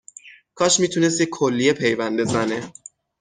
[0.53, 2.71] کاش می تونست یه کلیه پیوند بزنه